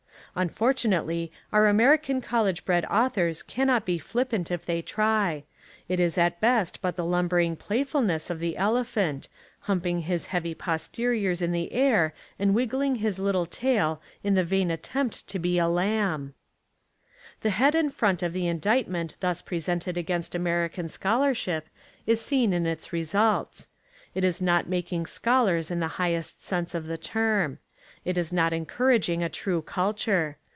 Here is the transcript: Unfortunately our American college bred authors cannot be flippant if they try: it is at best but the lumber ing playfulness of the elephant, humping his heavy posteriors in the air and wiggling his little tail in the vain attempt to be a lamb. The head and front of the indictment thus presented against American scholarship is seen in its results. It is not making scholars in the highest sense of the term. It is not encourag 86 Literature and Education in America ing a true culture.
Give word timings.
Unfortunately 0.33 1.29
our 1.51 1.67
American 1.67 2.21
college 2.21 2.63
bred 2.63 2.85
authors 2.85 3.43
cannot 3.43 3.85
be 3.85 3.97
flippant 3.97 4.49
if 4.49 4.65
they 4.65 4.81
try: 4.81 5.43
it 5.89 5.99
is 5.99 6.17
at 6.17 6.39
best 6.39 6.79
but 6.81 6.95
the 6.95 7.03
lumber 7.03 7.39
ing 7.41 7.57
playfulness 7.57 8.29
of 8.29 8.39
the 8.39 8.55
elephant, 8.55 9.27
humping 9.67 9.99
his 9.99 10.27
heavy 10.27 10.55
posteriors 10.55 11.41
in 11.41 11.51
the 11.51 11.73
air 11.73 12.13
and 12.39 12.53
wiggling 12.55 12.95
his 12.95 13.19
little 13.19 13.45
tail 13.45 14.01
in 14.23 14.33
the 14.33 14.43
vain 14.45 14.71
attempt 14.71 15.27
to 15.27 15.37
be 15.37 15.57
a 15.59 15.67
lamb. 15.67 16.33
The 17.41 17.49
head 17.49 17.75
and 17.75 17.93
front 17.93 18.23
of 18.23 18.31
the 18.31 18.47
indictment 18.47 19.17
thus 19.19 19.41
presented 19.41 19.97
against 19.97 20.33
American 20.33 20.87
scholarship 20.87 21.67
is 22.07 22.21
seen 22.21 22.53
in 22.53 22.65
its 22.65 22.93
results. 22.93 23.67
It 24.15 24.23
is 24.23 24.41
not 24.41 24.69
making 24.69 25.07
scholars 25.07 25.69
in 25.69 25.81
the 25.81 25.87
highest 25.99 26.41
sense 26.41 26.73
of 26.73 26.85
the 26.85 26.97
term. 26.97 27.59
It 28.03 28.17
is 28.17 28.33
not 28.33 28.51
encourag 28.51 28.95
86 28.95 29.09
Literature 29.11 29.13
and 29.13 29.13
Education 29.13 29.13
in 29.13 29.13
America 29.13 29.13
ing 29.21 29.23
a 29.23 29.29
true 29.29 29.61
culture. 29.61 30.37